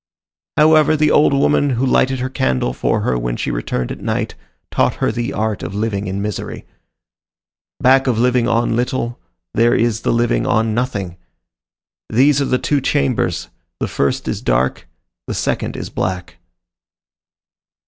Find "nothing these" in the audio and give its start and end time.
10.73-12.41